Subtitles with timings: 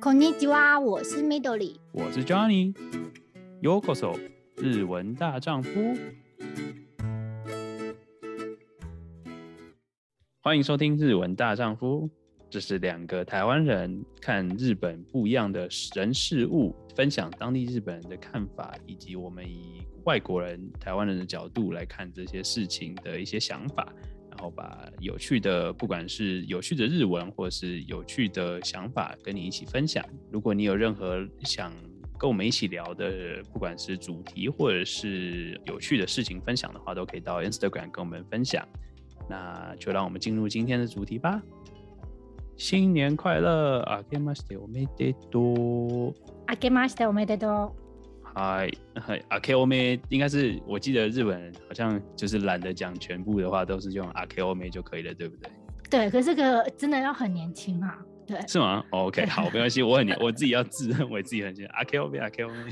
[0.00, 4.18] こんにちは，我是 Midori，我是 Johnny。Yokoso，
[4.56, 5.70] 日文大丈夫。
[10.40, 12.08] 欢迎收听《日文大丈夫》，
[12.50, 23.90] 这是两个台湾人看日本不一样的人事物，分享当地日本人的看法，以及我们以外国人、台湾人的角度来看这些事情的一些想法。
[24.38, 30.04] 然后把有趣的，不管是有趣的日文，或是有趣的想法，跟你一起分享。
[30.30, 31.72] 如果你有任何想
[32.18, 38.66] 跟我们一起聊的，不管是主题或者是有趣的事情分享的话，都可以到 Instagram 跟我们分享。
[39.28, 41.42] 那就让我们进入今天的主题吧。
[42.56, 43.82] 新年快乐！
[43.82, 46.14] あけましておめでとう。
[46.46, 47.84] あけましておめでとう。
[48.33, 55.51] 嗨嗨，阿 K O 妹应该是我记得日本人好像就是懒得讲全部的话，都是用阿 K O 妹就可以了，对不对？
[55.89, 62.71] 对，可是这个真的要很年轻啊，对，是吗？OK， 好，没关系，我很年，我自己要自认为自己很年轻，阿 K O 妹，阿 K O 妹，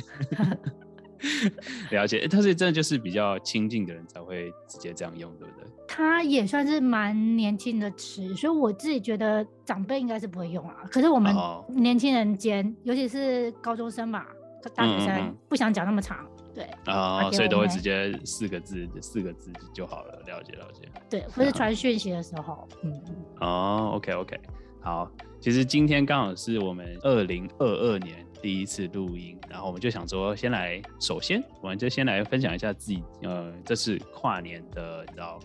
[1.92, 5.68] 了解，但是真的就是比较亲近的人才会直接这样用，对不对？
[5.88, 10.84] 他也算是蛮年轻的词，所以我自己觉得长辈应该是不会用啊。
[10.92, 11.36] 可是我们
[11.70, 12.76] 年轻人间，oh.
[12.84, 14.24] 尤其是高中生嘛。
[14.74, 20.22] 大学生不想讲那么长，嗯、对啊，哦、所以都会直接四个字，四个字就好了。
[20.28, 23.02] 了解了解，对，或是传讯息的时候，嗯
[23.40, 24.40] 哦，OK OK，
[24.82, 35.40] 好，其实今天刚好是我们二零二二年第一次录音，然后我们就想说，先来，首先我们就先来分享一下自己，呃，这次跨年的，你知道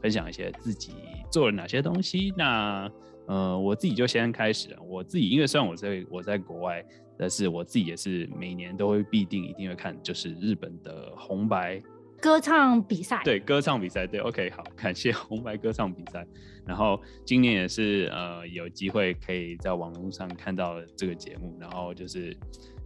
[0.00, 0.94] 分享一些自己
[1.30, 2.32] 做了哪些东西。
[2.36, 2.90] 那
[3.26, 6.84] 呃，我自己就先开始了，我自己因为虽然我在我在国外。
[7.18, 11.80] 但是我自己也是每年都会必定一定会看，就是日本的红白
[12.20, 13.20] 歌唱比赛。
[13.22, 14.08] 对，歌唱比赛。
[14.08, 16.26] 对，OK，好，感谢红白歌唱比赛。
[16.66, 22.36] 然后今年也是呃有机会可以在网络上看到这个节目，然后就是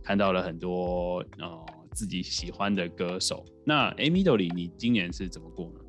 [0.02, 3.42] 看到了很多呃自己喜欢的歌手。
[3.64, 5.80] 那 Amidori，你今年是怎么过呢？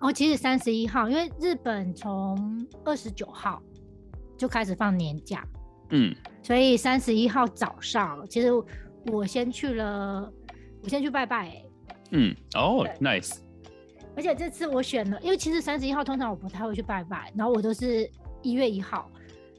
[0.00, 3.62] 哦，其实三十一号，因为日本从二十九号
[4.36, 5.46] 就开始放年假。
[5.90, 8.48] 嗯，所以三十一号早上，其实
[9.06, 10.30] 我先去了，
[10.82, 11.70] 我先去拜拜、欸。
[12.10, 13.38] 嗯，哦，nice。
[14.16, 18.08] 而且这次我选了，因为其实三十一号通常我不太会去拜拜，然后我都是
[18.42, 19.10] 一月一号，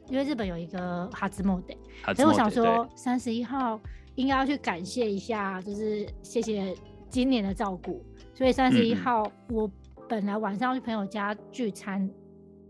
[0.09, 3.79] 因为日本有一个哈兹莫德，所以我想说三十一号
[4.15, 6.73] 应该要去感谢一下，就是谢谢
[7.09, 8.03] 今年的照顾。
[8.33, 9.69] 所以三十一号我
[10.07, 12.09] 本来晚上要去朋友家聚餐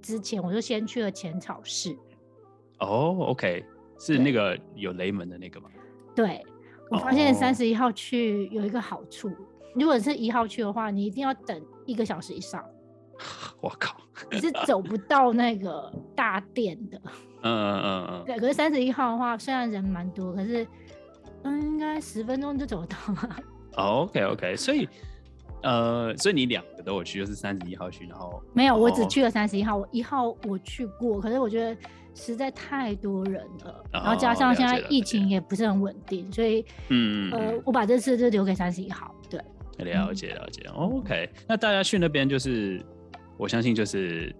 [0.02, 1.92] 之前，我就先去了浅草寺。
[2.80, 3.64] 哦、oh，OK，
[4.00, 5.70] 是那个有雷门的那个吗？
[6.16, 6.46] 对，
[6.92, 9.36] 我发现三十一号去有一个好处，哦、
[9.76, 12.64] 如果是一号去的话，你一定要等一个小时以上。
[13.62, 13.96] 我靠，
[14.30, 17.02] 你是走不到那个大殿的。
[17.42, 18.24] 嗯嗯嗯嗯。
[18.26, 20.68] 对，可是三十一号的话，虽然人蛮多，可是
[21.44, 23.36] 嗯，应该十分钟就走得到了。
[23.78, 24.88] OK OK，所以
[25.66, 31.76] 呃，所以你两个都有去，就是三十一号去，然后没有，我只去了三十一号，我一号我去过，可是我觉得。
[32.18, 39.14] 实在太多人了，哦，然后加上现在疫情也不是很稳定，所以嗯呃，我把这次就留给三十一号。
[39.30, 39.38] 对，
[39.84, 40.62] 了解了解。
[40.70, 42.82] OK，那大家去那边就是，
[43.36, 44.34] 我相信就是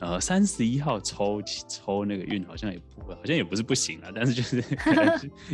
[0.00, 4.62] 呃三十一号抽抽那个运好像也不会，好像也不是不行啊，但是就 是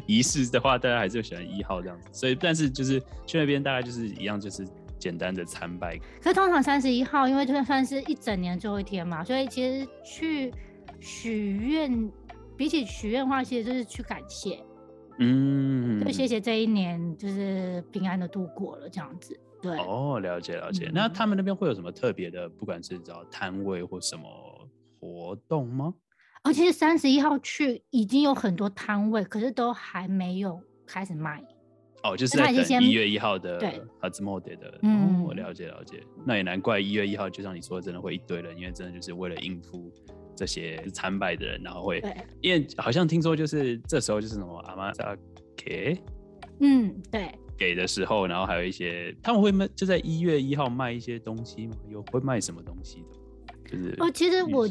[0.07, 2.09] 仪式的话，大家还是喜欢一号这样子。
[2.11, 4.67] 所以，但是就是去那边大概就是一样，就是
[4.99, 5.99] 简单的参拜。
[6.21, 10.53] 可是通常三十一号，因为就算是一整年最后一天嘛，所以其实去。
[11.01, 12.11] 许愿，
[12.57, 14.59] 比起许愿的话，其实就是去感谢，
[15.19, 19.39] 嗯，就谢谢这一年就是平安的度过了这样子。
[19.61, 20.87] 对，哦，了解了解。
[20.87, 24.25] 嗯、那他们那边会有什么特别的，不管是找摊位或什么
[24.99, 25.93] 活动吗？
[26.45, 31.45] 哦，其实三十一号去已经有很多摊位，可是都还没有开始卖。
[32.05, 33.73] 哦，就是在等一月一号的对
[34.11, 34.79] 初诣的。
[34.83, 36.01] 嗯，我了解了解。
[36.25, 39.93] 那也难怪一月一号就像你说的，真的会一堆人，因为真的就是为了应付。
[40.37, 42.03] 这些参拜的人，然后会，
[42.41, 45.17] 因为好像听说就是这时候就是什么阿妈扎
[45.57, 45.97] 给，
[46.59, 51.77] 嗯，对，给的时候，然后还有一些他们会卖，就在一月一号卖一些东西吗？
[51.89, 53.71] 有会卖什么东西的？
[53.71, 54.69] 就是哦，其实我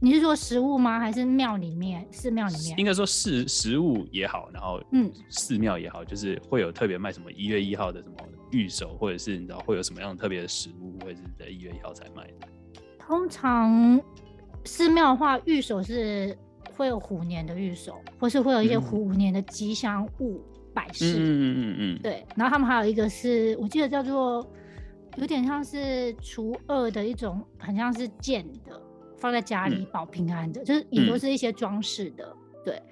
[0.00, 0.98] 你是说食物吗？
[0.98, 2.78] 还是庙里面寺庙里面？
[2.78, 8.14] 应该说食食物也好，然后嗯，寺庙也好，就是会有特别卖什么一月一号的什么
[8.50, 12.48] 玉手，或者是你知道会有什么样特别的食物，会是在一月一号才卖的？
[12.98, 14.00] 通常。
[14.64, 16.36] 寺庙的话，玉手是
[16.76, 20.42] 会有虎年的玉手，或是会有一些虎年的吉祥物
[20.74, 21.14] 摆饰。
[21.14, 22.02] 嗯嗯嗯嗯。
[22.02, 24.44] 对，然后他们还有一个是我记得叫做
[25.18, 28.82] 有点像是除恶的一种，很像是剑的，
[29.18, 32.36] 放在家里保平安的，嗯、就是也都是一些装饰的。
[32.64, 32.82] 对，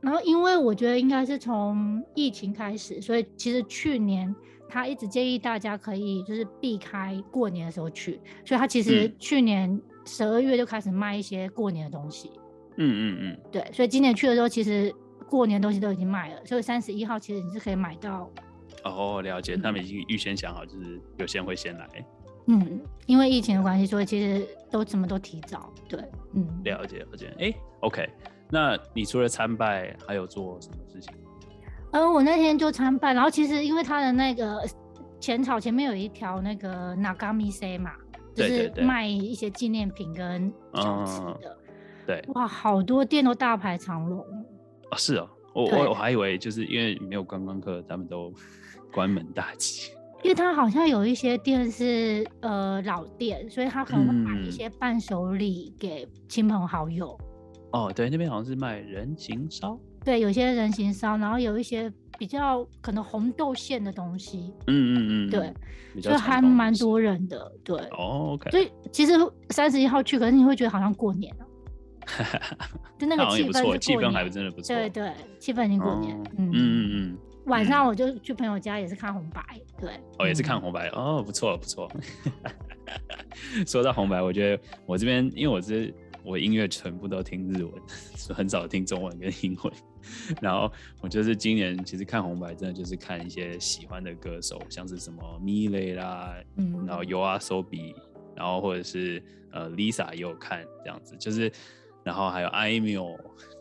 [0.00, 4.34] 然后因为我觉得应该是从疫情开始，所以其实去年
[4.68, 12.30] 他一直建议大家可以就是避开过年的时候去，所以他其实去年十二月就开始卖一些过年的东西。
[12.76, 14.94] 嗯嗯嗯，对，所以今年去的时候，其实
[15.28, 18.30] 过年东西都已经卖了，所以三十一号其实你是可以买到。
[18.84, 21.88] 哦，了解，他们已经预先想好，就是有些人会先来。
[22.48, 25.72] 嗯，因为疫情的关系，所以其实都什么都提早。
[25.88, 26.02] 对，
[26.32, 27.28] 嗯，了解了解。
[27.38, 28.08] 哎、欸，OK，
[28.50, 31.12] 那你除了参拜，还有做什么事情？
[31.92, 34.66] 呃，我那天就参拜，然后其实因为他的那个
[35.20, 37.92] 浅草前面有一条那个 Nagamisei 嘛，
[38.34, 41.56] 就是卖一些纪念品跟小吃的。
[42.06, 44.18] 对，哇，好多店都大排长龙。
[44.90, 48.32] 哦，是哦，我我我还以为就是因为没有观光客，他们都。
[48.90, 49.92] 关门大吉，
[50.22, 57.16] 因为他好像有一些店是呃老店，所以他可能会买一些伴手礼给亲朋好友。
[57.72, 64.52] 嗯、哦，对，那边好像是卖人情烧，对，有些人情烧，然后有一些比较可能红豆馅的东西。
[64.66, 67.52] 嗯嗯嗯，对，所以还蛮多人的。
[67.62, 68.50] 对，哦，OK。
[68.50, 69.12] 所以其实
[69.50, 71.46] 三十一号去，可是你会觉得好像过年了，
[72.98, 74.74] 就那个气氛气氛还真的不错。
[74.74, 76.18] 对对，气氛已经过年。
[76.38, 77.18] 嗯嗯嗯嗯。
[77.48, 79.42] 晚上我就去朋友家，也是看红白，
[79.80, 81.90] 对，哦，也是看红白，哦，不错不错。
[83.66, 85.92] 说到红白，我觉得我这边，因为我是
[86.22, 87.72] 我音乐全部都听日文，
[88.34, 89.72] 很少听中文跟英文。
[90.40, 97.94] 然后我就是今年其实看红白，真的就是看一些喜欢的歌手，像是什么 Milet 啦，嗯，然后 YOASOBI，
[98.36, 99.22] 然后或者是
[99.52, 101.50] 呃 Lisa 也有看这样子，就是。
[102.08, 102.48] 然后还有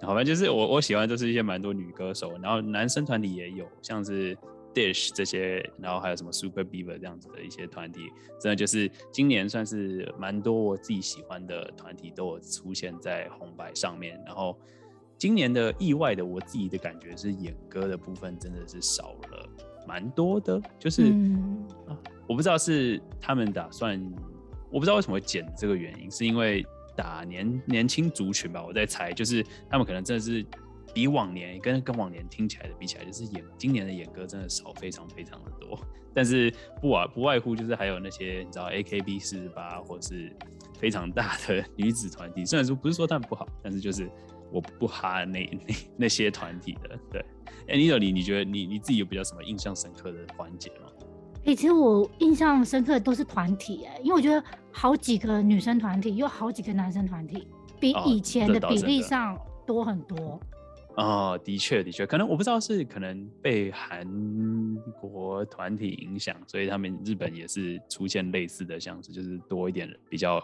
[0.07, 4.33] 后反正就是我我喜欢都是一些蛮多女歌手，然后男生团体也有，像是
[4.73, 8.09] Dish 这些，然后还有什么 Super Beaver 这样子的一些团体，
[8.39, 14.17] 真的就是今年算是蛮多我自己喜欢的团体都有出现在红白上面。
[14.25, 14.57] 然后
[15.17, 19.49] 今年的意外的我自己的感觉是演歌的部分真的是少了
[19.85, 21.97] 蛮多的，就是、嗯啊、
[22.29, 24.01] 我不知道是他们打算，
[24.71, 26.65] 我不知道为什么会剪这个原因，是因为。
[26.97, 30.45] 打年年轻族群吧，我在猜，就是他们可能真的是
[30.93, 35.79] 比往年跟跟往年听起来的比起来，就是演今年的演歌真的少非常非常的多。
[36.13, 36.51] 但是
[36.81, 40.35] 不外不外乎就是还有那些你知道 AKB 四十八或是
[40.79, 44.09] 非常大的女子团体，虽然说不是说他们不好，但是就是
[44.51, 46.99] 我不哈那 那那些团体的。
[47.11, 47.21] 对，
[47.67, 50.89] 哎、欸，妮可你你觉得你你自己有比较什么印象深刻的环节吗？
[51.47, 57.47] 哎、欸，其实我印象深刻的都是团体，哎，因为我觉得好几个女生团体，有好几个男生团体，
[57.79, 60.37] 比以前的比例上多很多。
[60.97, 64.05] 哦，的确的确，可能我不知道是可能被韩
[64.99, 70.43] 国团体影响，所以他们日本也是出现类似的像是就是多一点比较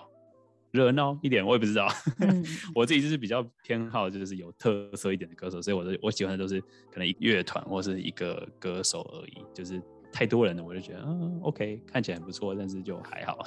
[0.72, 1.86] 热闹一点，我也不知道。
[2.20, 9.82] 嗯、 我自己就是比较偏好就是有特色一点的歌手，所以我的我喜欢的都是可能一乐团或是一个歌手而已，就是。
[10.14, 13.40] 太多人了，我就觉得嗯，OK，看起来很不错，但是就还好。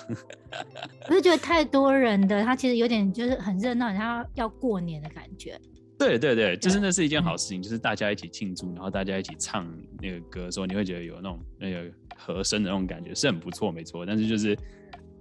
[1.08, 5.56] 我是觉得太多人的，他其实有点就是很热闹，然后要过年的感觉。
[5.96, 9.64] 对对对，就是那是一件好事情，就是大家一起庆祝，然后大家一起唱
[10.02, 11.84] 那个歌的时候，你会觉得有那种那个
[12.16, 14.04] 和声的那种感觉，是很不错，没错。
[14.04, 14.58] 但是就是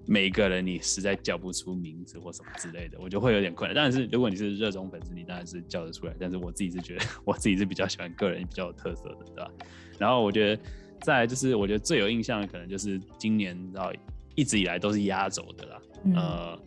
[0.07, 3.75] 每个人你实在叫不出名字或什么之类的，我就会有点困难。
[3.75, 6.15] 但是如果你是热衷粉丝，你当然是叫得出来。
[6.19, 9.51] 但是我自己是觉得， 我自己是比较喜欢个人比较有特色的，对吧？
[9.99, 10.61] 然后我觉得。
[11.05, 13.91] 再来就是，我觉得最有印象的可能就是今年，然后
[14.33, 15.81] 一直以来都是压轴的啦。
[16.03, 16.59] 嗯、呃，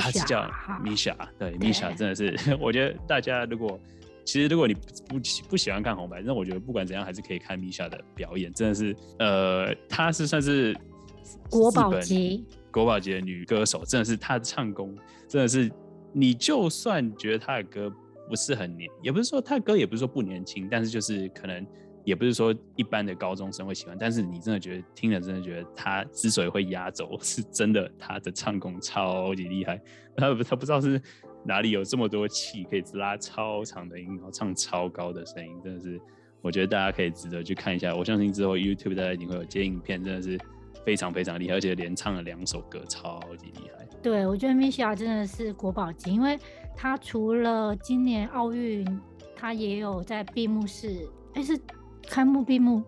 [0.00, 0.42] 他是叫
[0.82, 3.78] Misha，对，Misha 真的是， 我觉得大家如果
[4.24, 10.74] 其实如果你不不不喜欢看红白，那我觉得不管怎样还是可以看 Misha 的表演，真的是，呃，她是算是
[11.50, 14.96] 国宝级国宝级的女歌手，真的是她的唱功
[15.28, 15.70] 真的是，
[16.10, 17.92] 你就算觉得她的歌
[18.30, 21.66] 不是很年，也不是说她的歌也不是说不年轻，但是就是可能。
[22.04, 29.80] 也不是说一般的高中生会喜欢，但是你真的觉得听了真的觉得他之所以会压轴，是真的他的唱功超级厉害，
[30.14, 31.00] 他不他不知道是
[31.44, 35.98] 哪里有这么多气可以拉超长的音，然后唱超高的声音，真的是
[36.42, 37.94] 我觉得大家可以值得去看一下。
[37.94, 40.38] 我相信之后 YouTube 大家一定会有接影片，真的是
[40.84, 43.86] 非常非常厉害，而且连唱了两首歌，超级厉害。
[44.02, 46.38] 对，我觉得 Misha 真的是国宝级，因为
[46.76, 48.86] 他除了今年奥运，
[49.34, 51.58] 他也有在闭幕式，哎是。
[52.08, 52.82] 开幕闭幕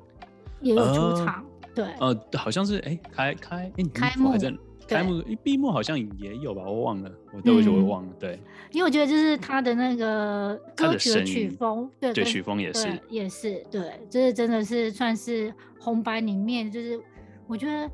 [0.60, 4.52] 也有出场，呃、对，呃，好像是哎，开开哎，开幕在
[4.88, 8.38] 开幕闭幕好像也有吧，我忘了，我都会忘了，对，
[8.70, 13.00] 因为我觉得就是他的那个歌曲的曲风，对，对，曲风也是。
[13.08, 17.00] 也是对，就是真的是算是红白里面，就是
[17.48, 17.90] 我觉得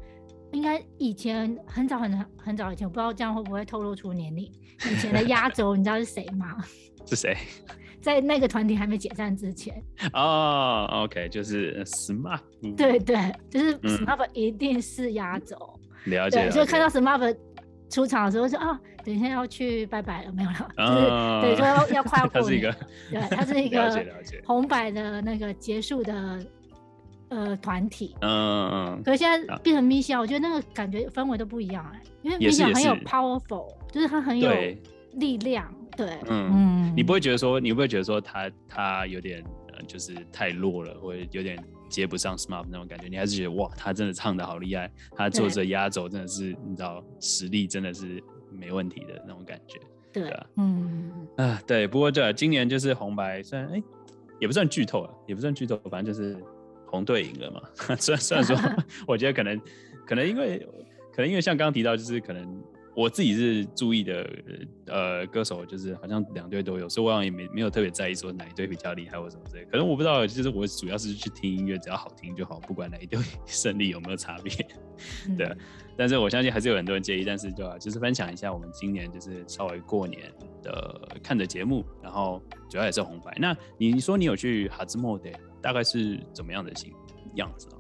[0.53, 6.57] 应该以前很早很很早以前，我不知道这样会不会透露出年龄，以前的压轴你知道是谁吗？
[7.07, 7.37] 是谁？
[8.03, 9.83] 在那个团体还没解散之前。
[10.13, 12.41] 哦，OK，就是 SMAP。
[12.77, 13.17] 对对，
[13.49, 15.57] 就是 SMAP 一定是压轴。
[16.05, 16.51] 了解。
[16.51, 17.35] 所以看到 SMAP
[17.89, 22.75] 出场的时候说啊，等一下要去拜拜了，没有了，就是对，说要要快要 过年。
[23.11, 24.05] 对，它是一 个
[24.45, 26.39] 红白的那个结束的。
[27.35, 34.53] 呃，团体，嗯嗯嗯，可是现在变成 Misia，我觉得那个感觉氛围都不一样哎，因为 Misia 很有 powerful，就是他很有
[35.15, 41.57] 力量，对，嗯嗯，你不会觉得说，你不会觉得说他他有点呃，就是太弱了，或者有点
[41.89, 49.79] 接不上 smart 那种感觉，你还是觉得哇，他真的唱的好厉害，他做着压轴真的是，你知道实力真的是没问题的那种感觉，
[50.13, 50.29] 对。
[50.29, 51.13] 啊，嗯。
[51.37, 53.83] 啊对，不过这今年就是红白，虽然哎
[54.41, 56.37] 也不算剧透啊，也不算剧透，反正就是。
[56.85, 57.63] 红队赢了嘛？
[57.97, 58.55] 虽然虽然说，
[59.09, 59.59] 我觉得可能
[60.07, 60.59] 可能因为
[61.11, 62.63] 可能因为像刚刚提到，就是可能
[62.95, 64.31] 我自己是注意的
[64.87, 69.65] 呃歌手，就是好像两队都有，所以我好像也没没有特别在意说哪一队比较厉害或什么之类。
[69.65, 74.53] 可能我不知道，就是我主要是去听音乐，只要好听就好，不管哪一队 胜利有没有差别。
[75.37, 75.59] 对，嗯、
[75.97, 77.25] 但是我相信还是有很多人介意。
[77.25, 77.79] 但是对吧？
[77.79, 80.21] 就是分享一下我们今年就是稍微过年
[80.63, 83.37] 的看的节目，然后主要也是红白。
[83.41, 85.31] 那你说你有去哈兹莫德？
[85.63, 86.93] 大概是怎么样的形
[87.37, 87.79] 样子啊？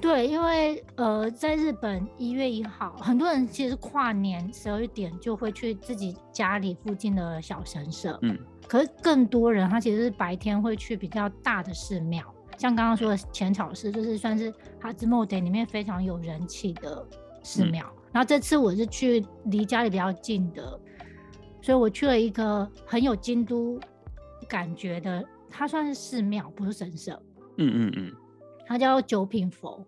[0.00, 8.38] 对，因为呃，在日本一月一号，很多人其实跨年十二点就会去自己家里附近的小神社，嗯，
[8.68, 12.22] 可是更多人他其实是白天会去比较大的寺庙，
[12.56, 17.04] 像刚刚说的浅草寺，就是算是哈兹莫德里面非常有人气的
[17.42, 17.84] 寺庙。
[17.84, 20.80] 嗯、然后这次我是去离家里比较近的，
[21.60, 23.80] 所以我去了一个很有京都
[24.48, 25.24] 感觉的。
[25.50, 27.20] 它算是寺庙，不是神社。
[27.56, 28.12] 嗯嗯嗯，
[28.68, 29.82] 它叫九品佛。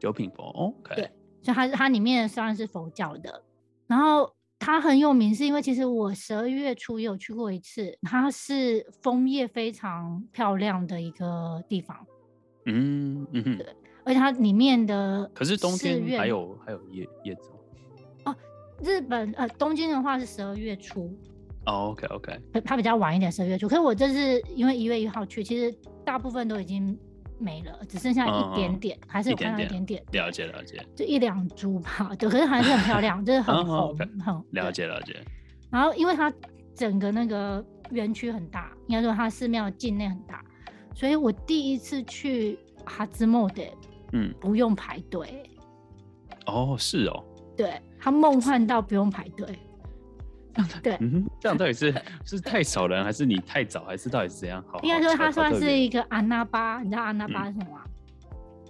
[0.00, 0.96] 九品佛，OK。
[0.96, 1.10] 对，
[1.42, 3.44] 所以它它里面算是佛教的。
[3.86, 7.96] 然后它很有名，是因为其实我十二月初也有去过一次。
[8.02, 11.96] 它是枫叶非常漂亮的一个地方。
[12.64, 13.66] 嗯嗯哼，对，
[14.04, 17.50] 而且它里面的可是冬天还有还有叶叶子
[18.24, 18.34] 哦。
[18.82, 21.14] 日本呃，东京的话是十二月初。
[21.66, 22.62] 哦、okay, okay.
[22.64, 23.68] 它比较晚一点，十二月初。
[23.68, 25.72] 可是我这是因为一月一号去，其实
[26.04, 26.98] 大部分都已经
[27.42, 30.02] 没了，只剩下一点点，嗯、还是有看到一点点。
[30.12, 32.12] 了解了解，就一两株吧。
[32.18, 34.08] 对，可是还是很漂亮， 就是很红，很
[34.50, 35.20] 了解了解。
[35.70, 36.32] 然后，因为它
[36.74, 40.44] 整个那个园区很大，应该说它寺庙境内很大，
[40.94, 43.62] 所以我第一次去哈兹莫德，
[44.12, 45.42] 嗯，不用排队。
[46.46, 47.24] 哦，是哦。
[47.56, 49.46] 对，它梦幻到不用排队。
[50.82, 51.94] 对，嗯，这样到底是
[52.24, 54.64] 是太少人，还是你太早，还是到底是怎样？
[54.68, 57.82] 好，应该说它算是一个阿那巴，你知道阿那巴是什么吗？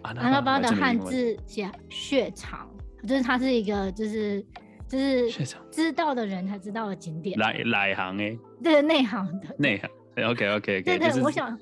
[0.03, 2.69] 阿那巴的汉字写血场，
[3.07, 4.45] 就是它是一个，就是
[4.89, 7.39] 就是知道的人才知道的景点。
[7.39, 9.89] 来来行哎，对，内行的内行。
[10.29, 11.59] OK OK，对对，我想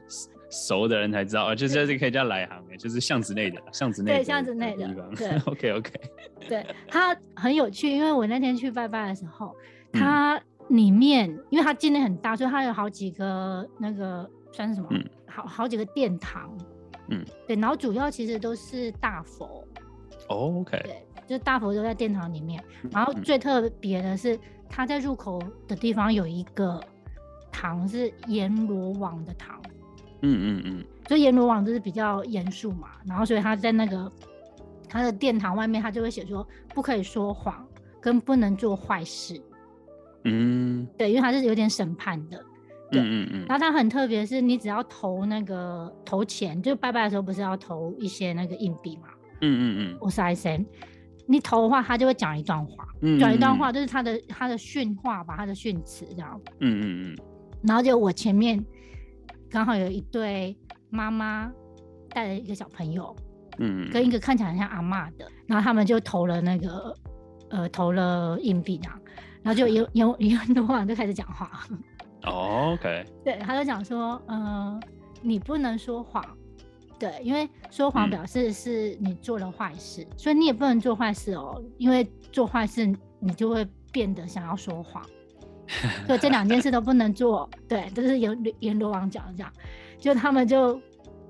[0.51, 5.15] 熟的人才知道，啊，就是这可以叫来行哎，就是巷子内的巷子内对巷子内的地方。
[5.15, 5.93] 对， OK OK，
[6.49, 9.55] 对，它很有趣，因为我那天去拜拜的时候。
[9.93, 14.89] 它里面，因为它境内很大，所以它有好几个那个算是什么？
[14.93, 16.57] 嗯、好好几个殿堂。
[17.09, 19.67] 嗯，对，然后主要其实都是大佛。
[20.29, 20.81] 哦，OK。
[20.85, 22.63] 对，就是大佛都在殿堂里面。
[22.93, 26.81] 然后最特别的是，它在入口的地方有一个
[27.51, 29.61] 堂是阎罗王的堂。
[30.23, 30.85] 嗯嗯嗯。
[31.09, 34.13] 所以阎罗王就是比较严肃嘛，然后所以他在那个
[34.89, 37.67] 他的殿堂外面，他就会写说不可以说谎，
[38.01, 39.41] 跟不能做坏事。
[40.25, 42.37] 嗯，对，因为它是有点审判的，
[42.91, 43.47] 对，嗯嗯嗯。
[43.49, 49.09] 然后它很特别，是你只要投那个投钱，就拜拜的时候不是要投一些那个硬币嘛？
[49.41, 49.99] 嗯嗯嗯。
[50.01, 50.65] 我是 I C，
[51.27, 52.85] 你投的话，他就会讲一段话，
[53.19, 56.41] 讲、嗯嗯、一段话就是他的他的训话吧，他的训词这样。
[56.61, 57.17] 嗯嗯嗯。
[57.63, 58.63] 然后就我前面
[59.51, 60.57] 刚好有一对
[60.91, 61.51] 妈妈
[62.11, 63.17] 带了一个小朋友，
[63.59, 66.95] 嗯，跟一个看起来很像阿嬷的，然后他们就投了那个
[67.49, 68.99] 呃投了硬币啊。
[69.43, 71.51] 然后就有有有很多人就开始讲话。
[72.25, 73.05] 哦，OK。
[73.25, 74.81] 对，他就讲说，嗯、呃，
[75.23, 76.23] 你不能说谎，
[76.99, 82.87] 对，因为说谎表示是你做了坏事，嗯、所以你也不能做坏事哦，因为做坏事
[83.19, 85.03] 你就会变得想要说谎，
[86.07, 87.49] 所以这两件事都不能做。
[87.67, 89.51] 对，这、就是阎阎罗王讲的这样，
[89.99, 90.79] 就他们就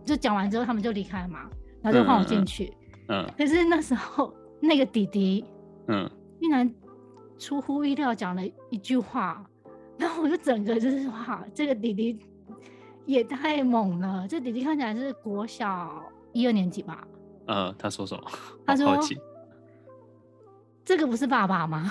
[0.04, 1.48] 就讲完之后，他们就离开了嘛，
[1.82, 2.72] 然后就放我进去。
[3.08, 3.34] 嗯，嗯。
[3.38, 5.44] 可是那时候那个弟弟，
[5.86, 6.68] 嗯，竟然。
[7.40, 9.44] 出乎意料讲了一句话，
[9.96, 12.18] 然后我就整个就是哇，这个弟弟
[13.06, 14.28] 也太猛了！
[14.28, 17.08] 这弟弟看起来是国小一二年级吧？
[17.46, 18.22] 呃，他说什么？
[18.66, 18.98] 他说
[20.84, 21.90] ：“这个不是爸爸吗？”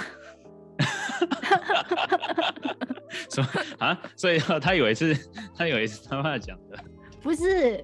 [3.29, 3.99] 什么啊？
[4.15, 5.17] 所以他以为是，
[5.55, 6.77] 他以为是他爸讲的。
[7.21, 7.83] 不是，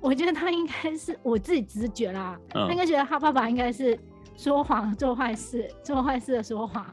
[0.00, 2.38] 我觉得他应该是我自己直觉啦。
[2.54, 3.98] 嗯、他应该觉得他爸爸应该是
[4.38, 6.86] 说谎、做坏事、做坏事的说谎。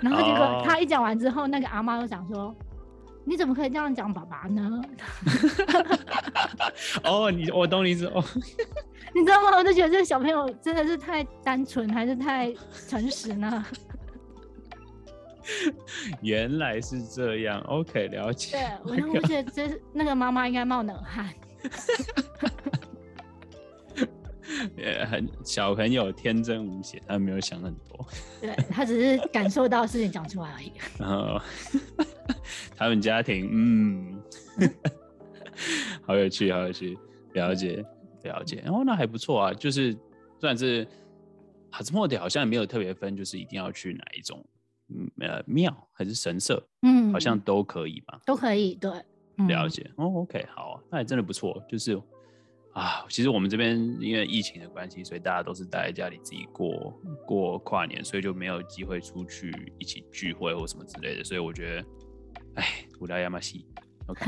[0.00, 2.54] 然后结果他一讲完之后，哦、那个阿妈又想说
[3.24, 4.82] ：“你怎么可以这样讲爸爸呢？”
[7.04, 8.22] 哦，你我懂你意思哦。
[9.14, 9.56] 你知道吗？
[9.56, 12.52] 我就觉得这个小朋友真的是太单纯，还是太
[12.88, 13.64] 诚实呢？
[16.20, 18.56] 原来是这样，OK，了解。
[18.56, 21.28] 对，我就觉得这是那个妈妈应该冒冷汗。
[24.82, 28.06] 也很小朋友天真无邪，他没有想很多。
[28.40, 30.72] 对，他只是感受到事情讲出来而已。
[30.98, 31.40] 然后
[32.76, 34.22] 他们家庭，嗯，
[36.02, 36.98] 好有趣，好有趣，
[37.34, 37.84] 了解。
[38.24, 39.92] 了解，然后、哦、那还不错啊，就是
[40.38, 40.86] 算是
[41.72, 44.40] 哈兹莫迪好像也没有特别分，就是一定要去哪一种
[45.18, 48.20] 呃庙还是神社，嗯，好像都可以吧？
[48.24, 48.92] 都可以，对，
[49.48, 49.90] 了解。
[49.98, 51.60] 嗯、哦，OK，好，那也真的不错。
[51.68, 52.00] 就是
[52.72, 61.22] 啊，其实我们这边因为疫情的关系，所以大家都是待在家里自己过过跨年，所以就没有机会出去一起聚会或什么之类的。
[61.22, 61.84] 所以我觉得，
[62.54, 62.66] 哎，
[62.98, 63.66] 无聊亚马西
[64.06, 64.24] ，OK。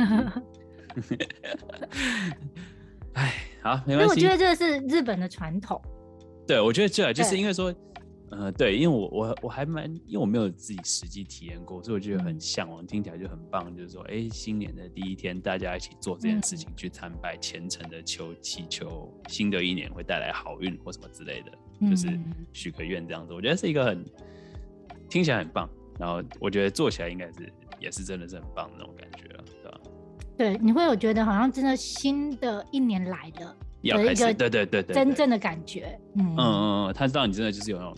[3.14, 3.32] 哎，
[3.64, 3.96] 好，没关系。
[3.96, 5.80] 因为我觉得这个是日本的传统。
[6.46, 7.80] 对，我觉得这就是因为说，对
[8.37, 13.75] 呃，对，因为我我我还蛮，因为我没有自己实际体验过，所以我觉得很向往，听起来就很棒。
[13.76, 22.09] 就是说，哎，新年的第一天，大家一起做这件事情，去参拜，虔诚的求祈求新的一年会带来好运或什么之类的，就是
[22.53, 23.33] 许个愿这样子。
[23.33, 24.05] 我觉得是一个很
[25.09, 29.25] 听起来很棒，然后我觉得做起来应该是也是真的是很棒的那种感觉。
[30.37, 36.38] 对，你会有觉得好像真的新的一年来了要开始，对对对对，真正的感觉，嗯嗯
[36.88, 37.95] 嗯，他知道你真的就是有那种，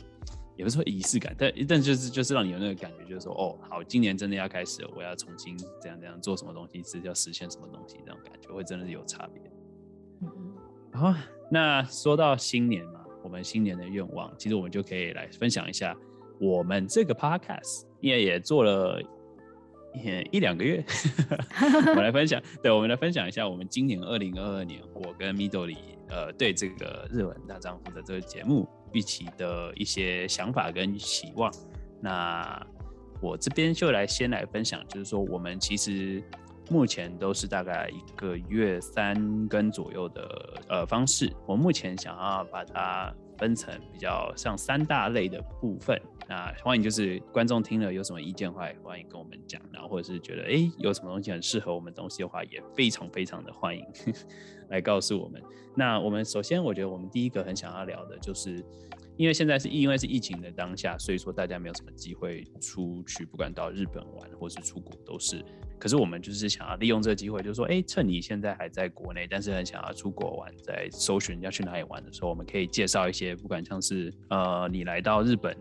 [0.56, 9.42] 也不是说仪式感，但但就是就是让你有那个感觉，就是说哦，好，今年真的要开始了，我要重新这样这样做什么东西，是要实现什么东西，这种感觉会真的是有差别。
[10.92, 11.14] 好，
[11.50, 15.96] 那说到新年嘛，我们新年的愿望，其实我们就可以来分享一下
[16.40, 19.00] 我们这个 podcast，因为也做了。
[20.30, 20.84] 一两个月，
[21.88, 22.38] 我们来分享。
[22.62, 25.74] 对，我们来分享一下我们今年二零二二年，我跟 Midori
[26.10, 31.52] 呃对这个日文大丈夫的这个节目预期的一些想法跟期望。
[32.00, 32.66] 那
[33.20, 36.22] 我这边就来先来分享，就是说我们其实
[36.70, 41.32] 目前都是大概一个月三更左右的呃方式。
[41.46, 43.14] 我目前想要把它。
[43.38, 53.84] 分成比较像三大类的部分，那欢迎就是观众听了有什么意见的话，欢迎跟我们讲，然后或者是觉得哎有什么东西很适合我们东西的话，也非常非常的欢迎
[54.68, 55.40] 来告诉我们。
[55.76, 58.64] 那我们首先我觉得我们第一个很想要聊的就是，
[59.16, 65.44] 因为现在是因为是疫情的当下，所以说大家没有什么机会出去，不管到日本玩或是出国都是。
[65.78, 75.54] 可是我们就是想要利用这个机会，就是说，哎，趁你现在还在国内，但是很想要出国玩，在搜寻要去哪里玩的时候，我们可以介绍一些，不管像是呃，你来到日本，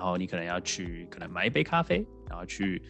[0.00, 2.80] 然后你可能要去，可能买一杯咖啡，然后去。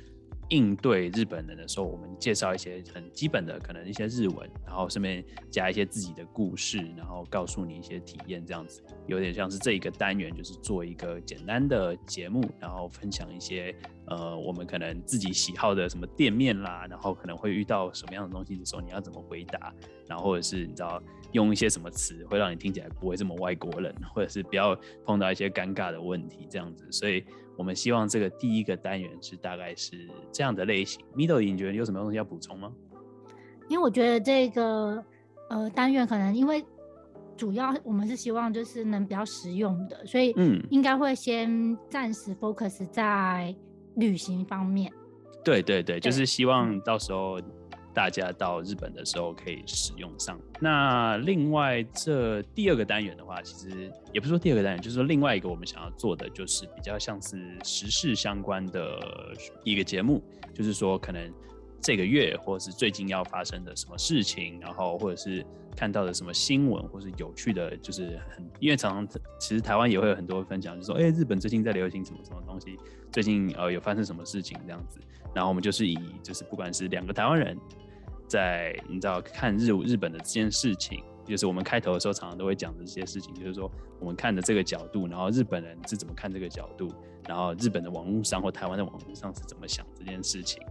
[0.52, 13.72] 应对日本人的时候，我们介绍一些很基本的，可能一些日文，然后顺便加一些自己的故事，然后告诉你一些体验，这样子有点像是这一个单元，就是做一个简单的节目，然后分享一些
[14.06, 19.72] 呃，我们可能自己喜好的什么店面啦，然后可能会遇到什么样的东西的时候，你要怎么回答，
[20.06, 27.24] 然后或者是你知道用一些什么词会让你听起来不会这么外国人，或者是不要碰到一些尴尬的问题，这样子，所以。
[27.56, 31.04] 我们希望这个第一个单元是大概是这样的类型。
[31.14, 32.72] Middle，你觉得有什么东西要补充吗？
[33.68, 35.04] 因为我觉得这个
[35.50, 36.64] 呃单元可能因为
[37.36, 43.54] 主要我们是希望就是能比较实用的，所以嗯，应该会先暂时 focus 在
[43.96, 44.92] 旅行方面。
[45.44, 47.40] 对对对，就是希望到时候。
[47.92, 50.40] 大家到日本的时候可以使用上。
[50.60, 58.96] 那另外这第二个单元的话，其实也不是说第二个单元，就是说另外一个我们想要做的，就是比较像是时事相关的
[59.64, 60.22] 一个节目，
[60.54, 61.34] 就是说可能
[61.82, 65.44] 这个月或者是最近要发生的什么事情，然后或者是
[65.80, 72.76] 看到的什么新闻，或是有趣的，就是很因为常常其实台湾也会有很多分享，就说哎，日本最近在流行什么什么东西，
[73.10, 75.00] 最近呃有发生什么事情这样子。
[75.34, 77.56] 然后我们就是以就是不管是两个台湾人。
[78.28, 86.88] 在你知道看日日本的这件事情，就是我们开头的时候常常都会讲的这些事情，就是说我们看的这个角度，然后日本人是怎么看这个角度，
[87.26, 90.62] 然后日本的网络上或台湾的网络上是怎么想这件事情，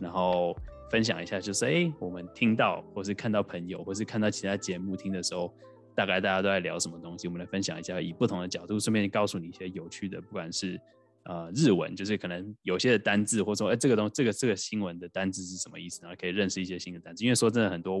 [0.00, 0.56] 然后
[0.90, 5.52] 分享一下，就是哎，我们听到或是看到朋友或是看到其他节目听的时候，
[5.94, 10.80] 大概大家都在聊什么东西，我们来分享一下，以不同的角度，顺便告诉你一些有趣的，不管是
[11.24, 17.24] 呃日文，就是可能有些的单字，或者说哎、这个东这个这个新闻的单字是什么意思，然后可以认识一些新的单字。
[17.24, 18.00] 因为说真的，很多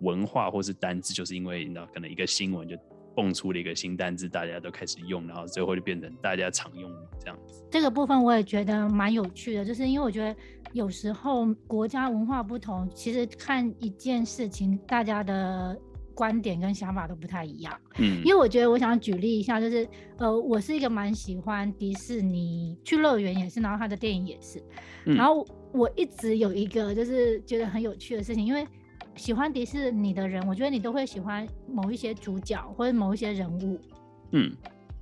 [0.00, 2.76] 文化或是单字，就是因为你知道可能一个新闻就。
[3.16, 7.66] 蹦出了一个新单字，大家都开始用，然后最后就变成大家常用这样子。
[7.68, 10.40] 这个部分我也觉得蛮有趣的，就是因为我觉得
[10.72, 15.78] 有时候国家文化不同，其实看一件事情，大家的
[16.14, 17.72] 观点跟想法都不太一样。
[17.98, 24.62] 嗯，因为我觉得我想举例一下，就是呃，我是一个蛮喜欢迪士尼，去乐园也是，然后他的电影也是，
[25.06, 28.66] 嗯，然后我一直有一个就是觉得很有趣的事情，因为。
[29.16, 33.76] 喜欢迪士尼的人，我觉得你都会喜欢某一些主角或者某一些人物，
[34.30, 34.48] 嗯，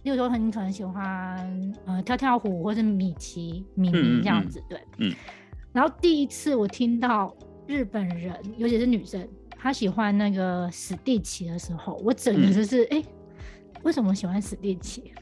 [0.04, 5.14] 例如说你可能喜欢呃跳跳虎或者米奇、米妮这样子，嗯、对，嗯。
[5.76, 7.36] 然后第一次我听到
[7.66, 13.08] 日本人，尤其是女生，她喜欢那个史蒂奇的时候，我整个就是哎、嗯欸，
[13.82, 15.12] 为什么喜欢史蒂奇？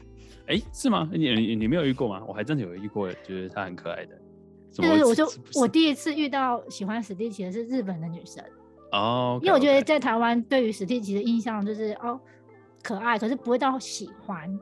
[0.47, 1.09] 哎、欸，是吗？
[1.11, 2.23] 你你没有遇过吗？
[2.25, 4.17] 我还真的有遇过，觉得她很可爱的。
[4.71, 8.41] 就是我就我第一次遇到喜欢史蒂奇的是日本的女生。
[8.93, 12.17] 哦，因为我觉得在台湾对于史蒂奇的印象就是哦
[12.81, 14.57] 可爱，可是不会到喜欢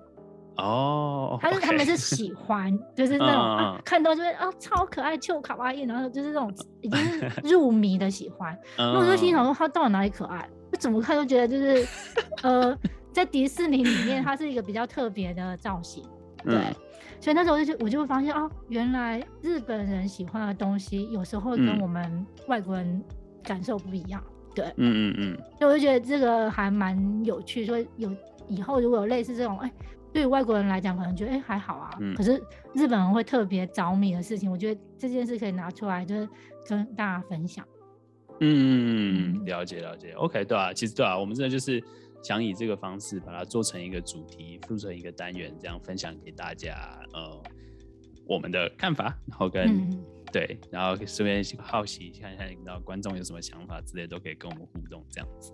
[0.58, 1.38] 哦。
[1.42, 8.58] 他是他们是喜欢，就是那种啊看到就会啊超可爱，就卡哇伊，然后就是那种 已经是入迷的喜欢。
[8.78, 10.48] 那我就心想说他到底哪里可爱？
[10.72, 11.88] 我怎么看都觉得就是
[12.42, 12.78] 呃
[13.12, 16.04] 在迪士尼里面，它是一个比较特别的造型。
[16.44, 16.58] 对，
[17.22, 23.04] 所以那时候我就我就会发现哦，原来日本人喜欢的东西有时候跟我们外国人。
[23.46, 24.24] 感受不一样，
[24.56, 27.66] 对，嗯嗯嗯，所以我就觉得这个还蛮有趣。
[27.66, 28.10] 说有
[28.48, 29.74] 以后如果有类似这种，哎、欸，
[30.14, 31.98] 对于外国人来讲，可能觉得哎、欸、还好啊。
[32.00, 32.42] 嗯、可是
[32.74, 36.30] 日本人会特别着迷的事情，我觉得这件事可以拿出来，就是
[36.68, 37.68] 跟大家分享。
[38.40, 40.12] 嗯嗯，了解了解。
[40.12, 41.84] OK，对啊，其实对啊，我们真的就是
[42.22, 46.74] 想以这个方式把它做成一个主题，做成一个单元，这样分享给大家。
[47.14, 47.44] 呃，
[48.28, 49.68] 我们的看法，然后跟。
[49.68, 55.54] 嗯对，然后顺便好奇看一下，你知道观众有什么想法之类，都可以跟我们互动这样子。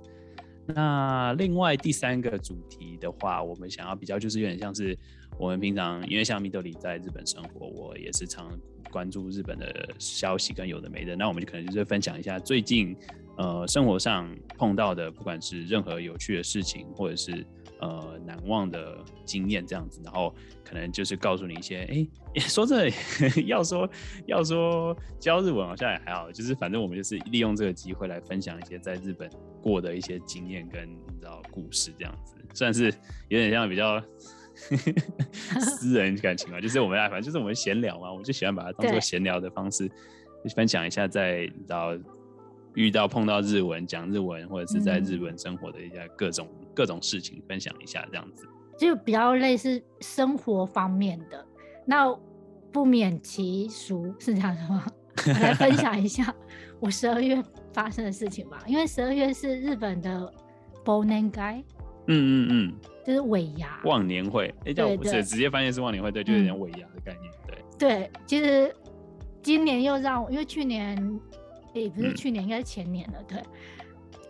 [0.75, 4.97] 那另外第三个主题的话，我们想要比较就是有点像是
[5.38, 8.51] 我们平常，因为像 Midori 在日本生活，我也是常
[8.91, 12.95] 关注日本的消息跟有的没的，那我们就可能就是分享一下最近
[13.38, 17.45] 呃生活上碰到的，不管是任何有趣的事情，或者是。
[17.82, 22.05] 呃，难忘的经验这样子，然后可能就是告诉你一些，哎、
[22.41, 22.89] 说这
[23.47, 23.89] 要说
[24.25, 29.29] 要说教日文好像也还好，就是反正我们就是利用这个机会来分享一些在日本
[29.61, 32.85] 过的一些经验跟你知道故事这样子，算是
[33.27, 34.01] 有点像比较
[35.59, 39.89] 私人感情嘛，就是我们爱反正就是我们闲聊嘛，我们就喜欢把它当做闲聊的方式
[40.55, 41.97] 分享一下在你知道。
[42.75, 51.45] 遇到碰到日文讲日文，或者是在日本生活的一些各种、嗯、各种事情分享一下，这样子就比较类似生活方面的。
[51.83, 52.15] 那
[52.71, 54.85] 不免其俗是这样的吗？
[55.25, 56.33] 我来分享一下
[56.79, 58.63] 我十二月发生的事情吧。
[58.67, 60.33] 因为十二月是日本的
[60.85, 61.63] 忘年会，
[62.07, 62.73] 嗯嗯嗯，
[63.05, 64.47] 就是尾牙忘年会。
[64.59, 67.57] 哎、欸，叫不是直接翻译是忘年会，对，就有点尾牙的概念，对。
[67.77, 68.73] 对，其实
[69.41, 71.19] 今年又让我，因为去年。
[71.71, 73.19] 也、欸、不是去年，应该是前年了。
[73.19, 73.43] 嗯、对，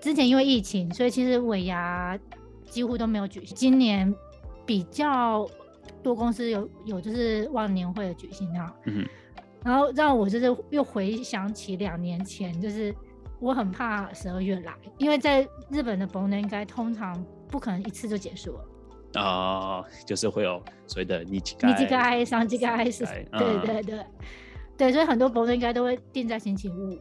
[0.02, 2.20] 之前因为疫情，所以其实尾牙
[2.66, 3.56] 几乎都没有举行。
[3.56, 4.14] 今年
[4.66, 5.50] 比较
[6.04, 8.76] 多公司有有就是忘年会的举行啊。
[8.84, 9.08] 嗯。
[9.64, 12.96] 然后让我就是又回想起两年前，就是
[13.40, 18.66] 我很怕十二月来，因为在日本的逢年会通常不可能一次就结束了。
[19.16, 24.06] 哦，就是会有所谓的日次会、日次会、三次会是，对对对，
[24.78, 27.00] 对，所以很多逢年会都会定在星期五。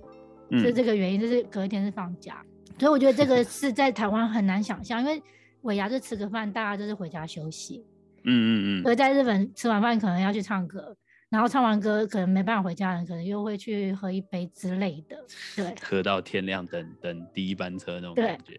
[0.50, 5.22] 是这个原因，就是隔一天是放假，嗯、所以我觉得这个是在台湾很难想象，因为
[5.60, 7.84] 尾牙就吃个饭，大家就是回家休息。
[8.24, 8.82] 嗯嗯嗯。
[8.86, 10.96] 而在日本吃完饭可能要去唱歌，
[11.30, 15.16] 然后唱完歌可能没办法回家，人可能又会去喝一杯之类的。
[15.56, 15.74] 对。
[15.82, 18.58] 喝到天亮等，等等第一班车那种感觉。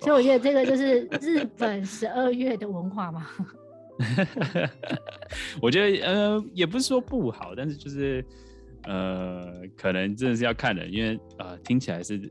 [0.00, 3.26] 所以我觉得这个就是 日本十二月的文化嘛。
[5.60, 8.24] 我觉得呃也不是说不好，但是就是。
[8.88, 12.30] 呃，可能真的是要看人，因为呃，听起来是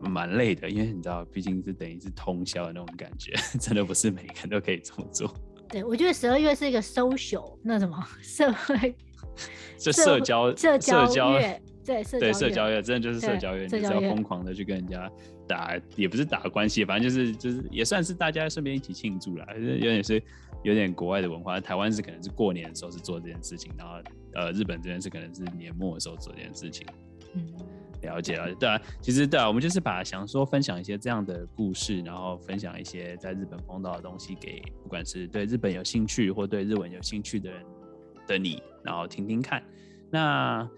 [0.00, 5.28] 蛮累的，因为你知道，毕竟是等于是通宵的那种感觉， 真的不是每个人都可以这么做。
[5.74, 8.94] 对，我觉得十二月是一个 social，那什么 社会，
[9.76, 15.10] 这社交社交月，对对社交月，真的就是社交月，你只要疯狂的去跟人家
[15.48, 20.22] 打，也不是打关系，反正就是就是也算是大家顺便一起庆祝啦，有点是
[20.62, 23.94] 有点国外的文化，台湾是可能是过年的时候是做这件事情，然后。
[24.36, 26.84] 呃，日本这边是可能是年末的时候做这件事情，
[27.34, 27.54] 嗯，
[28.04, 37.64] 了解了，对啊，其实对啊，我们就是把想说分享一些这样的故事，然后分享一些在日本碰到的东西给不管是对日本有兴趣或对日文有兴趣的人
[38.26, 39.62] 的你，然后听听看。
[40.10, 40.68] 那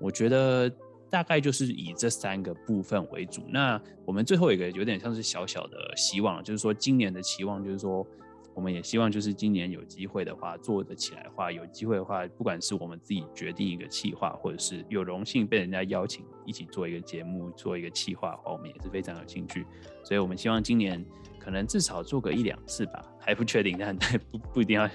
[0.00, 0.70] 我觉得
[1.10, 3.42] 大概就是以这三个部分为主。
[3.48, 8.06] 那我们最后一个有点像是小小的希望，就是说今年的期望，就是说。
[8.58, 19.64] 我们也希望，就是今年有机会的话，做得起来的话，有机会的话，不管是我们自己决定一个企划，或者是有荣幸被人家邀请一起做一个节目，做一个企划的话，我们也是非常有兴趣。
[20.02, 21.06] 所以，我们希望今年
[21.38, 23.96] 可能至少做个一两次吧，还不确定，但
[24.28, 24.90] 不不一定要，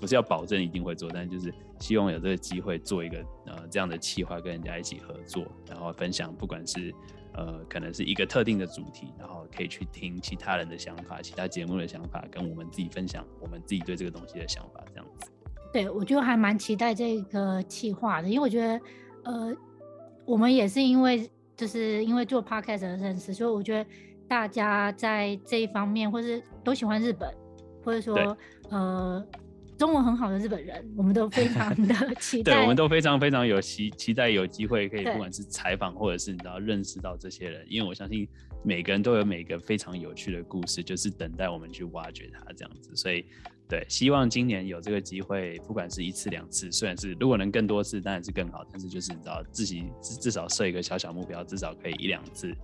[0.00, 6.94] 不是要保证一定会做，但就是希望有这个机会做一个呃这样的企划，跟人家一起合作，然后分享，不管是。
[7.34, 15.30] 呃，可能是一个特定的主题，然后可以去听其他人的想法，其他节目的想法，跟我们自己分享我们自己对这个东西的想法，这样子。
[15.72, 18.80] 对，我觉得还蛮期待这个企划的，因为我觉得，
[19.24, 19.56] 呃，
[20.24, 23.90] 我们也是因为就是因为做 podcast 而认识，所以我觉得
[24.28, 27.34] 大家在这一方面，或是都喜欢日本，
[27.84, 28.36] 或者说
[28.70, 29.26] 呃。
[29.82, 32.52] 中文很好的日本人，我们都非常的 期待。
[32.52, 38.28] 对，我们都非常非常有期期待有机会可以，不管是采访或者是你知道认识到这些人，因为我相信
[38.62, 42.94] 每个人都有每个非常有趣的故事，就是等待我们去挖掘它这样子。
[42.94, 43.24] 所以，
[43.68, 52.54] 对，希望今年有这个机会，不管是一次两次，虽然是如果能更多次当然是更好，但是就是你知道自己至至少设一个小小目标，至少可以一两次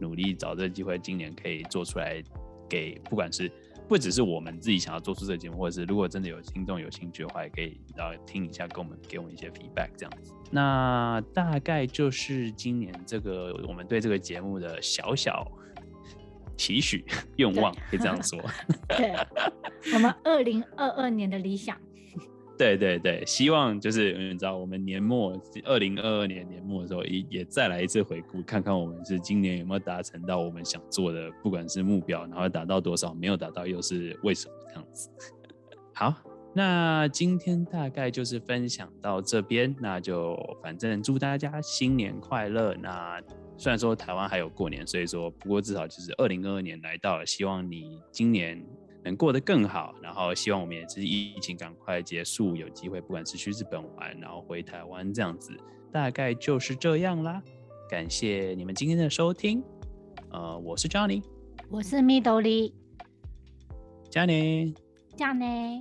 [0.00, 2.22] 努力找这个机会，今年可以做出来
[2.66, 3.52] 给不管是。
[3.92, 10.32] 不只是我们自己想要做出这个节目，或者是如果真的有听众有兴趣的话，也可以然后听一下，给我们给我们一些 feedback 这样子。
[10.50, 15.46] 那大概就是今年这个我们对这个节目的小小
[16.56, 17.04] 期许
[17.36, 18.40] 愿望，可以这样说。
[18.96, 19.14] 对，
[19.92, 21.76] 我们二零二二年的理想。
[22.58, 25.32] 对对对，希望就是你知道，我们年末
[25.64, 35.08] 二零二二年年末的时候，也也再来一次回顾，看看我们是今年有没有达成到我们想做的，不管是目标，然后达到多少，没有达到又是为什么这样子。
[35.94, 36.14] 好，
[36.54, 42.74] 那今天大概就是分享到这边，那就反正祝大家新年快乐。
[42.74, 43.20] 那
[43.56, 48.64] 虽然说台湾还有过年，所以说不过至少就是二零二二年来到了，希望你今年。
[49.04, 55.52] 能过得更好，然后希望我们也是疫情赶快结束，有机会不管是去日本玩，然后回台湾这样子，
[55.90, 57.42] 大概就是这样啦。
[57.88, 59.62] 感谢你们今天的收听，
[60.30, 61.22] 呃，我是 Johnny，
[61.68, 62.72] 我是 Midori，
[64.08, 64.72] 加内，
[65.16, 65.80] 加内。